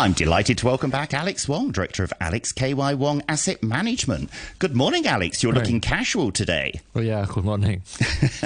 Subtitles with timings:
[0.00, 4.30] I'm delighted to welcome back Alex Wong, Director of Alex KY Wong Asset Management.
[4.60, 5.42] Good morning, Alex.
[5.42, 6.80] You're looking casual today.
[6.94, 7.82] Oh, yeah, good morning.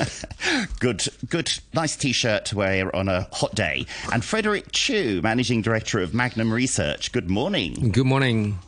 [0.80, 3.84] good, good, nice t shirt to wear on a hot day.
[4.10, 7.12] And Frederick Chu, Managing Director of Magnum Research.
[7.12, 7.90] Good morning.
[7.90, 8.58] Good morning.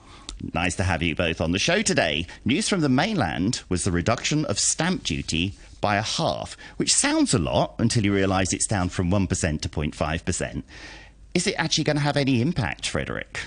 [0.53, 2.27] Nice to have you both on the show today.
[2.45, 7.33] News from the mainland was the reduction of stamp duty by a half, which sounds
[7.33, 10.63] a lot until you realise it's down from 1% to 0.5%.
[11.35, 13.41] Is it actually going to have any impact, Frederick?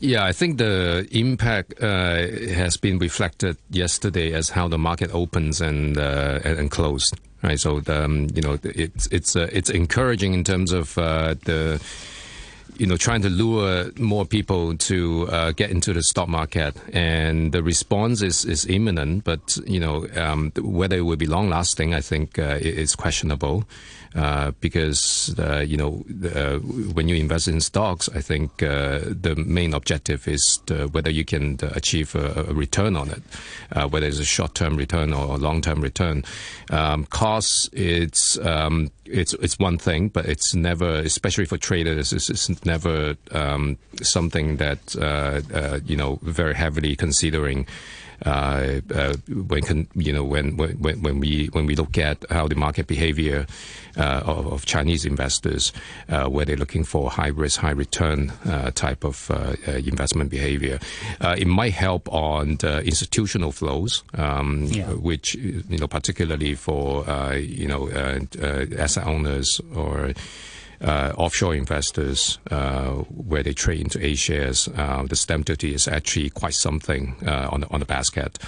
[0.00, 5.60] Yeah, I think the impact uh, has been reflected yesterday as how the market opens
[5.60, 7.18] and uh, and closed.
[7.42, 11.80] Right, so um, you know it's it's uh, it's encouraging in terms of uh, the
[12.78, 17.52] you know, trying to lure more people to uh, get into the stock market, and
[17.52, 19.24] the response is, is imminent.
[19.24, 23.64] But you know, um, whether it will be long lasting, I think uh, is questionable.
[24.14, 26.02] Uh, because uh, you know
[26.34, 26.56] uh,
[26.94, 30.60] when you invest in stocks, I think uh, the main objective is
[30.92, 33.22] whether you can achieve a, a, return on it,
[33.90, 36.24] whether it's a short-term return or a long-term return.
[36.70, 42.30] Um, cost, it's um, it's it's one thing, but it's never, especially for traders, it's,
[42.30, 44.80] it's never um, something that
[45.86, 47.66] you know very heavily considering.
[48.26, 52.48] Uh, uh, when can, you know when, when when we when we look at how
[52.48, 53.46] the market behavior
[53.96, 55.72] uh, of, of, Chinese investors,
[56.08, 58.32] where they're looking for high risk, high return
[58.74, 59.30] type of
[59.66, 60.80] investment behavior,
[61.20, 64.90] it might help on the institutional flows, um, yeah.
[64.94, 67.04] which you know particularly for
[67.36, 67.88] you know
[68.76, 70.12] asset owners or
[70.80, 75.88] uh, offshore investors uh, where they trade into A shares, uh, the stamp duty is
[75.88, 78.38] actually quite something uh, on the, on the basket.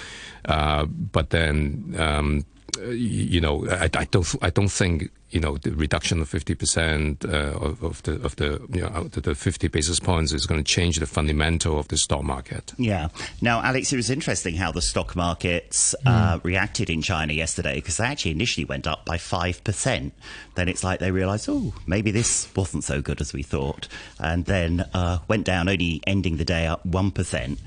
[0.45, 2.45] Uh, but then, um,
[2.79, 7.57] you know, I, I, don't I don't think you know, the reduction of 50% uh,
[7.57, 10.99] of, of, the, of the, you know, the 50 basis points is going to change
[10.99, 12.73] the fundamental of the stock market.
[12.77, 13.07] Yeah.
[13.41, 16.43] Now, Alex, it was interesting how the stock markets uh, mm.
[16.43, 20.11] reacted in China yesterday because they actually initially went up by 5%.
[20.55, 23.87] Then it's like they realized, oh, maybe this wasn't so good as we thought.
[24.19, 27.57] And then uh, went down, only ending the day up 1%.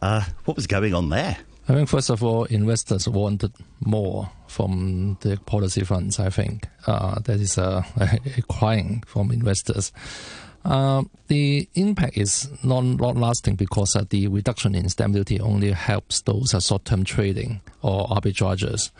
[0.00, 1.36] Uh, what was going on there?
[1.70, 6.18] I think first of all, investors wanted more from the policy funds.
[6.18, 9.92] I think uh, that is a, a crying from investors.
[10.64, 15.70] Uh, the impact is not long lasting because uh, the reduction in stamp duty only
[15.70, 18.90] helps those uh, short term trading or arbitrageurs.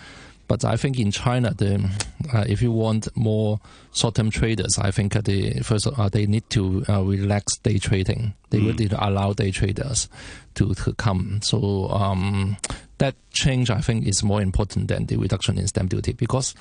[0.50, 1.88] But I think in China, the,
[2.34, 3.60] uh, if you want more
[3.92, 8.34] short-term traders, I think uh, the first uh, they need to uh, relax day trading.
[8.50, 8.76] They mm.
[8.76, 10.08] need to allow day traders
[10.56, 11.38] to, to come.
[11.44, 12.56] So um,
[12.98, 16.56] that change, I think, is more important than the reduction in stamp duty because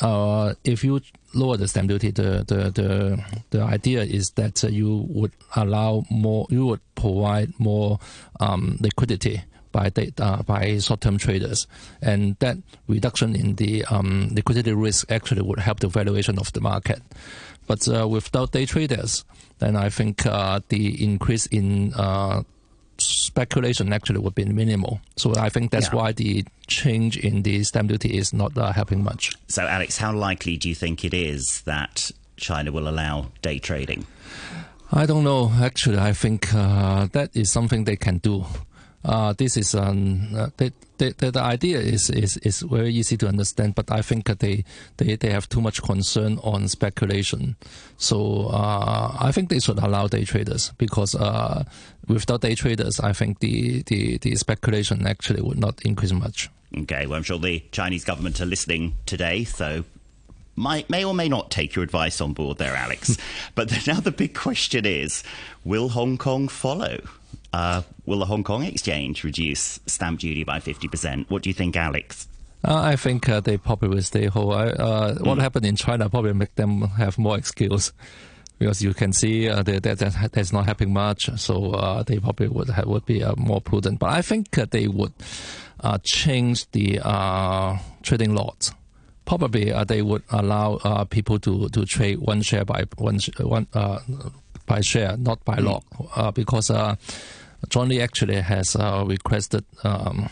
[0.00, 1.02] uh, if you
[1.34, 6.02] lower the stamp duty, the the the, the idea is that uh, you would allow
[6.08, 7.98] more, you would provide more
[8.40, 9.42] um, liquidity
[9.78, 11.66] by uh, by short-term traders,
[12.02, 12.56] and that
[12.88, 17.02] reduction in the um, liquidity risk actually would help the valuation of the market.
[17.66, 19.24] But uh, without day traders,
[19.58, 22.42] then I think uh, the increase in uh,
[22.98, 25.00] speculation actually would be minimal.
[25.16, 29.04] So I think that's why the change in the stamp duty is not uh, helping
[29.04, 29.32] much.
[29.48, 34.06] So, Alex, how likely do you think it is that China will allow day trading?
[34.90, 35.52] I don't know.
[35.60, 38.46] Actually, I think uh, that is something they can do
[39.04, 43.28] uh, this is um, uh, the, the, the idea is, is, is very easy to
[43.28, 44.64] understand, but I think they,
[44.96, 47.56] they, they have too much concern on speculation.
[47.96, 51.64] So uh, I think they should allow day traders because uh,
[52.08, 56.50] without day traders, I think the, the, the speculation actually would not increase much.
[56.76, 59.84] Okay, well, I'm sure the Chinese government are listening today, so
[60.54, 63.16] might, may or may not take your advice on board there, Alex.
[63.54, 65.22] but now the big question is
[65.64, 66.98] will Hong Kong follow?
[67.52, 71.30] Uh, will the Hong Kong exchange reduce stamp duty by 50%?
[71.30, 72.28] What do you think, Alex?
[72.64, 74.52] Uh, I think uh, they probably will stay whole.
[74.52, 75.20] Uh, mm.
[75.24, 77.92] What happened in China probably make them have more excuse
[78.58, 81.30] because you can see uh, that, that that's not happening much.
[81.36, 84.00] So uh, they probably would have, would be uh, more prudent.
[84.00, 85.12] But I think they would
[86.02, 86.98] change the
[88.02, 88.72] trading lots.
[89.24, 93.68] Probably they would allow people to, to trade one share by one, one
[94.66, 95.82] by share, not by mm.
[96.16, 96.72] lot, because
[97.68, 100.28] John Lee actually has uh, requested um,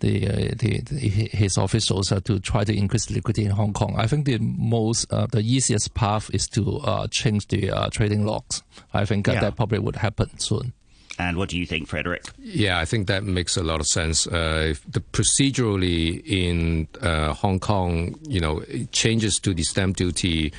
[0.00, 3.94] the, uh, the, the, his officials uh, to try to increase liquidity in Hong Kong.
[3.98, 8.24] I think the most uh, the easiest path is to uh, change the uh, trading
[8.24, 8.62] lots.
[8.94, 9.40] I think yeah.
[9.40, 10.72] that probably would happen soon.
[11.18, 12.24] And what do you think, Frederick?
[12.38, 14.26] Yeah, I think that makes a lot of sense.
[14.26, 18.62] Uh, the procedurally in uh, Hong Kong, you know,
[18.92, 20.52] changes to the stamp duty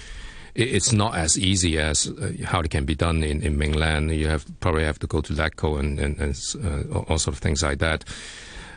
[0.56, 4.12] it's not as easy as uh, how it can be done in, in mainland.
[4.12, 7.38] You have probably have to go to LegCo and, and, and uh, all sorts of
[7.40, 8.06] things like that.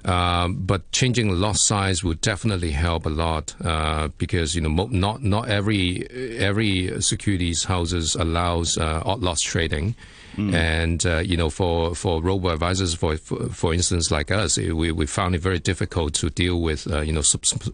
[0.05, 4.89] Uh, but changing lot size would definitely help a lot uh, because you know mo-
[4.91, 6.09] not not every
[6.39, 9.97] every securities houses allows uh, odd lots trading.
[10.37, 10.55] Mm.
[10.55, 14.93] And uh, you know, for for robo advisors, for, for, for instance, like us, we,
[14.93, 17.23] we found it very difficult to deal with uh, you know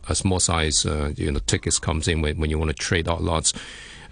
[0.09, 3.09] a small size uh, you know tickets comes in when, when you want to trade
[3.09, 3.53] odd lots.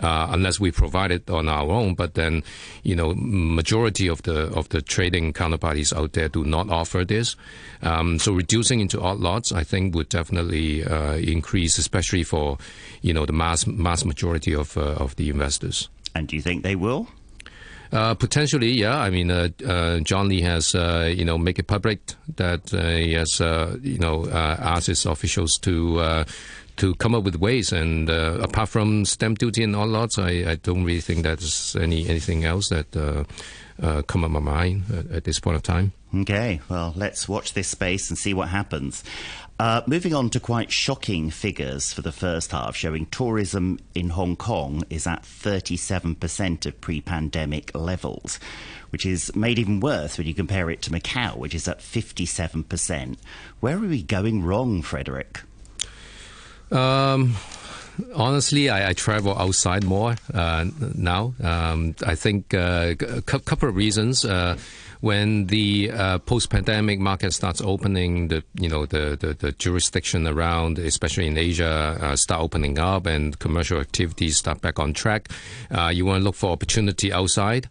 [0.00, 1.94] Uh, unless we provide it on our own.
[1.94, 2.42] But then,
[2.82, 7.36] you know, majority of the of the trading counterparties out there do not offer this.
[7.82, 12.56] Um, so reducing into odd lots, I think, would definitely uh, increase, especially for
[13.02, 15.90] you know the mass mass majority of uh, of the investors.
[16.14, 17.08] And do you think they will?
[17.92, 18.96] Uh, potentially, yeah.
[18.96, 22.00] I mean, uh, uh, John Lee has, uh, you know, make it public
[22.36, 26.24] that uh, he has, uh, you know, asked his officials to
[26.80, 27.72] to come up with ways.
[27.72, 31.76] And uh, apart from stamp duty and odd lots, I, I don't really think there's
[31.76, 33.24] any anything else that uh,
[33.80, 35.92] uh, come up my mind at, at this point of time.
[36.14, 39.04] Okay, well, let's watch this space and see what happens.
[39.60, 44.34] Uh, moving on to quite shocking figures for the first half, showing tourism in Hong
[44.34, 48.40] Kong is at 37% of pre pandemic levels,
[48.88, 53.18] which is made even worse when you compare it to Macau, which is at 57%.
[53.60, 55.42] Where are we going wrong, Frederick?
[56.70, 57.36] Um,
[58.14, 61.34] honestly, I, I, travel outside more uh, now.
[61.42, 64.24] Um, I think uh, a couple of reasons.
[64.24, 64.56] Uh,
[65.00, 70.78] when the uh, post-pandemic market starts opening, the you know the, the, the jurisdiction around,
[70.78, 75.28] especially in Asia, uh, start opening up, and commercial activities start back on track.
[75.70, 77.68] Uh, you want to look for opportunity outside.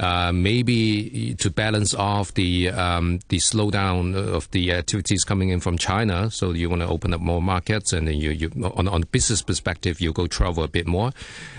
[0.00, 5.76] Uh, maybe to balance off the um, the slowdown of the activities coming in from
[5.76, 6.30] China.
[6.30, 9.42] So you want to open up more markets, and then you, you on on business
[9.42, 11.10] perspective, you go travel a bit more.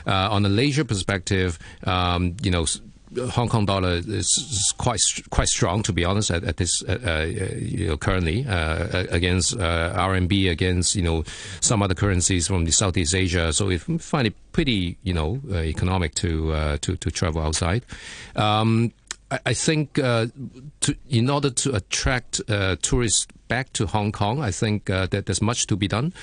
[0.08, 2.66] Uh, on the leisure perspective, um, you know
[3.18, 7.26] Hong Kong dollar is quite quite strong, to be honest, at, at this uh, uh,
[7.26, 11.24] you know currently uh, against uh, RMB, against you know
[11.60, 13.52] some other currencies from the Southeast Asia.
[13.52, 17.84] So we find it pretty you know uh, economic to uh, to to travel outside.
[18.36, 18.94] Um,
[19.32, 22.42] I, I, think to, in order to attract
[22.82, 26.14] tourists back to Hong Kong, I think that there's much to be done.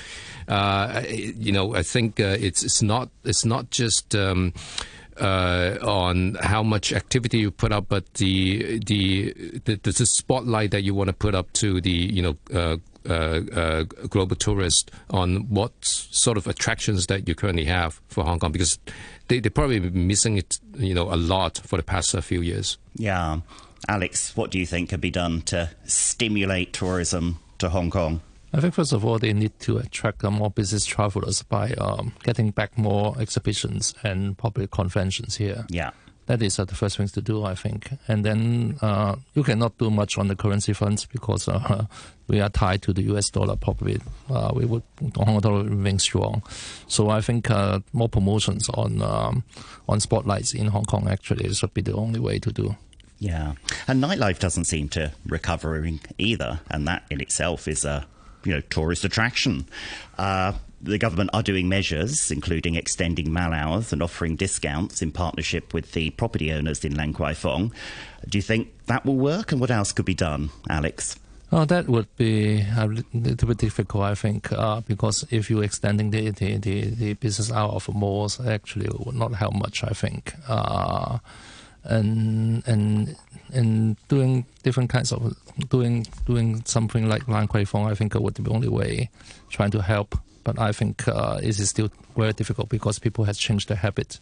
[0.47, 4.15] you know, I think it's it's not it's not just.
[4.15, 4.53] Um,
[5.19, 9.33] uh, on how much activity you put up, but the the
[9.65, 12.77] the, the spotlight that you want to put up to the you know uh,
[13.09, 18.39] uh, uh, global tourists on what sort of attractions that you currently have for Hong
[18.39, 18.79] Kong because
[19.27, 22.77] they they probably missing it you know a lot for the past few years.
[22.95, 23.39] Yeah,
[23.87, 28.21] Alex, what do you think could be done to stimulate tourism to Hong Kong?
[28.53, 32.51] I think first of all they need to attract more business travelers by um, getting
[32.51, 35.65] back more exhibitions and public conventions here.
[35.69, 35.91] Yeah.
[36.27, 37.89] That is uh, the first things to do, I think.
[38.09, 41.85] And then uh, you cannot do much on the currency funds because uh,
[42.27, 43.55] we are tied to the US dollar.
[43.55, 43.99] Probably
[44.29, 46.43] uh, we would Hong Kong dollar remain strong.
[46.87, 49.43] So I think uh, more promotions on um,
[49.87, 52.75] on spotlights in Hong Kong actually should be the only way to do.
[53.19, 53.53] Yeah,
[53.87, 58.05] and nightlife doesn't seem to recover either, and that in itself is a
[58.47, 59.67] you know tourist attraction.
[60.17, 65.73] Uh, the government are doing measures, including extending mal hours and offering discounts in partnership
[65.73, 67.73] with the property owners in Lan Kwai Fong.
[68.29, 69.51] Do you think that will work?
[69.51, 71.17] And what else could be done, Alex?
[71.51, 76.11] Oh, that would be a little bit difficult, I think, uh, because if you're extending
[76.11, 79.91] the, the, the, the, business hour of malls, actually it would not help much, I
[79.91, 80.33] think.
[80.47, 81.19] Uh,
[81.83, 83.15] and and
[83.53, 85.35] and doing different kinds of
[85.69, 89.09] doing doing something like Lan Kwai Fong, I think would be the only way
[89.49, 90.17] trying to help.
[90.43, 94.19] But I think uh, it is still very difficult because people have changed their habit,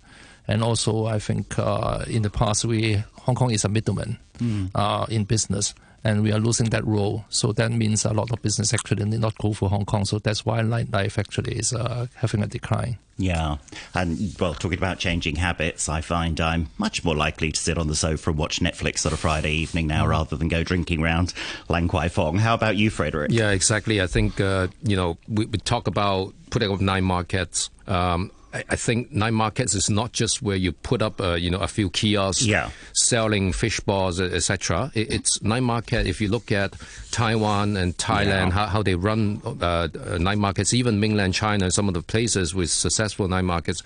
[0.47, 4.71] and also I think uh, in the past we Hong Kong is a middleman mm.
[4.73, 7.25] uh, in business, and we are losing that role.
[7.29, 10.05] So that means a lot of business actually did not go for Hong Kong.
[10.05, 12.99] So that's why nightlife actually is uh, having a decline.
[13.17, 13.57] Yeah,
[13.93, 17.87] and well, talking about changing habits, I find I'm much more likely to sit on
[17.87, 20.09] the sofa and watch Netflix on a Friday evening now, mm.
[20.09, 21.33] rather than go drinking round
[21.69, 22.37] Lan Kwai Fong.
[22.37, 23.31] How about you, Frederick?
[23.31, 24.01] Yeah, exactly.
[24.01, 27.69] I think uh, you know we, we talk about putting up nine markets.
[27.87, 28.31] Um,
[28.69, 31.67] I think night markets is not just where you put up, uh, you know, a
[31.67, 32.69] few kiosks yeah.
[32.93, 34.91] selling fish balls, etc.
[34.93, 36.07] It, it's night market.
[36.07, 36.73] If you look at
[37.11, 38.51] Taiwan and Thailand, yeah.
[38.51, 39.87] how, how they run uh,
[40.19, 43.81] night markets, even mainland China, some of the places with successful night markets,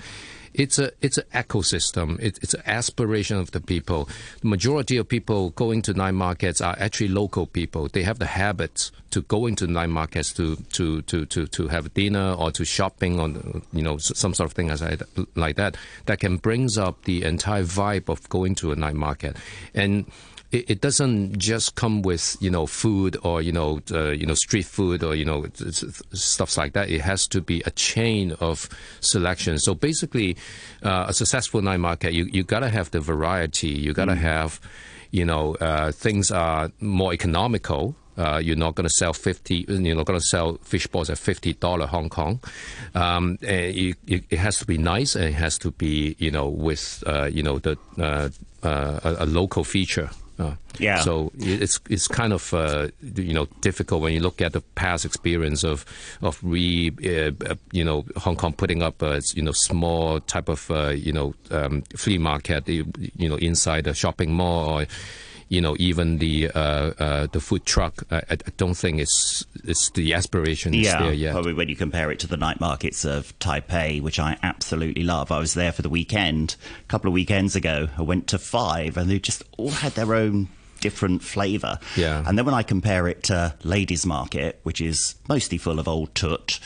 [0.54, 2.20] it's a it's an ecosystem.
[2.20, 4.10] It, it's an aspiration of the people.
[4.42, 7.88] The majority of people going to night markets are actually local people.
[7.88, 11.94] They have the habit to go into night markets to to to to, to have
[11.94, 14.70] dinner or to shopping on you know some sort of thing
[15.36, 15.78] like that.
[16.06, 19.36] That can brings up the entire vibe of going to a night market
[19.74, 20.06] and
[20.52, 24.34] it, it, doesn't just come with you know food or you know uh, you know
[24.34, 25.46] street food or you know
[26.14, 26.90] stuff like that.
[26.90, 28.68] It has to be a chain of
[29.00, 29.60] selection.
[29.60, 30.38] So basically,
[30.84, 33.70] uh, a successful night market, you you gotta have the variety.
[33.70, 34.18] You gotta mm.
[34.18, 34.60] have
[35.12, 37.96] you know uh, things are more economical.
[38.18, 39.66] Uh, you're not going to sell fifty.
[39.68, 42.42] You're not going to sell fish balls at fifty dollar Hong Kong.
[42.94, 47.02] Um, it, it, has to be nice, and it has to be you know with
[47.08, 48.30] uh, you know the uh,
[48.62, 50.10] uh a, a, local feature.
[50.40, 51.02] Uh, yeah.
[51.02, 55.04] So it's it's kind of uh, you know difficult when you look at the past
[55.04, 55.86] experience of
[56.22, 60.72] of re uh, you know Hong Kong putting up a you know small type of
[60.72, 62.86] uh, you know um, flea market you,
[63.18, 64.86] you know inside a shopping mall or
[65.50, 66.60] you know, even the uh,
[67.00, 71.34] uh, the food truck, I, I, don't think it's it's the aspiration yeah, there yet.
[71.34, 75.32] Probably when you compare it to the night markets of Taipei, which I absolutely love.
[75.32, 77.90] I was there for the weekend a couple of weekends ago.
[77.98, 80.50] I went to five, and they just all had their own
[80.82, 81.80] different flavour.
[81.96, 82.24] Yeah.
[82.26, 86.14] And then when I compare it to Ladies Market, which is mostly full of old
[86.14, 86.60] tut,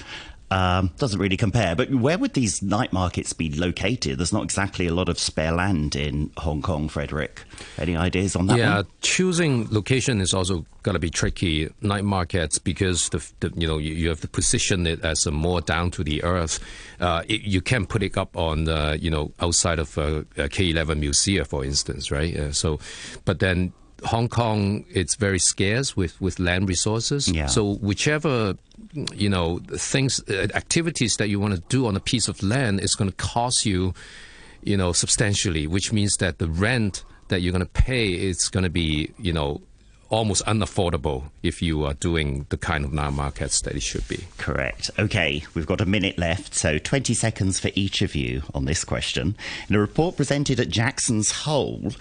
[0.53, 1.75] um, doesn't really compare.
[1.75, 4.19] But where would these night markets be located?
[4.19, 7.41] There's not exactly a lot of spare land in Hong Kong, Frederick.
[7.79, 8.57] Any ideas on that?
[8.59, 8.87] Yeah, one?
[9.01, 11.69] choosing location is also going to be tricky.
[11.81, 15.31] Night markets because the, the, you know you, you, have to position it as a
[15.31, 16.59] more down to the earth.
[16.99, 21.01] Uh, it, you can't put it up on uh, you know outside of uh, K11
[21.03, 22.37] Musea, for instance, right?
[22.37, 22.79] Uh, so,
[23.25, 23.73] but then
[24.05, 27.27] Hong Kong, it's very scarce with, with land resources.
[27.27, 27.47] Yeah.
[27.47, 28.55] So whichever
[29.13, 32.79] you know things, uh, activities that you want to do on a piece of land
[32.79, 33.93] is going to cost you,
[34.63, 35.67] you know, substantially.
[35.67, 39.33] Which means that the rent that you're going to pay is going to be, you
[39.33, 39.61] know,
[40.13, 44.25] almost unaffordable if you are doing the kind of night markets that it should be.
[44.37, 44.91] Correct.
[44.99, 48.83] Okay, we've got a minute left, so 20 seconds for each of you on this
[48.83, 49.35] question.
[49.67, 51.93] In a report presented at Jackson's Hole,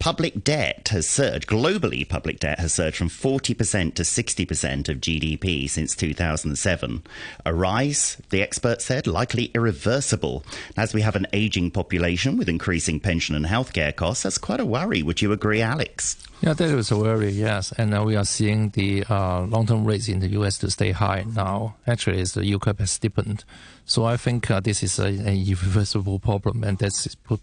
[0.00, 5.70] public debt has surged, globally, public debt has surged from 40% to 60% of GDP
[5.70, 7.02] since 2007.
[7.46, 10.44] A rise, the expert said, likely irreversible.
[10.76, 14.66] As we have an aging population with increasing pension and healthcare costs, that's quite a
[14.66, 15.02] worry.
[15.02, 16.16] Would you agree, Alex?
[16.40, 17.72] Yeah, that is a worry, yes.
[17.72, 20.92] And uh, we are seeing the uh, long term rates in the US to stay
[20.92, 21.74] high now.
[21.86, 23.44] Actually, the yield curve has steepened.
[23.84, 26.92] So I think uh, this is a, a, irreversible problem, and that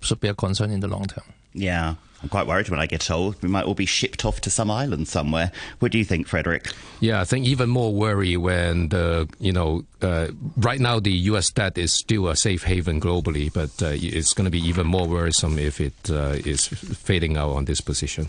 [0.01, 1.25] should be a concern in the long term.
[1.54, 1.96] Yeah.
[2.22, 3.42] I'm quite worried when I get old.
[3.42, 5.54] We might all be shipped off to some island somewhere.
[5.80, 6.68] What do you think, Frederick?
[7.00, 11.50] Yeah, I think even more worry when the you know uh, right now the U.S.
[11.50, 15.08] debt is still a safe haven globally, but uh, it's going to be even more
[15.08, 18.28] worrisome if it uh, is fading out on this position.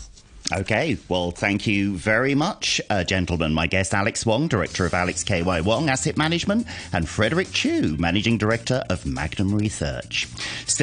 [0.52, 3.54] Okay, well, thank you very much, uh, gentlemen.
[3.54, 8.36] My guest, Alex Wong, Director of Alex KY Wong Asset Management, and Frederick Chu, Managing
[8.36, 10.26] Director of Magnum Research.
[10.66, 10.78] Still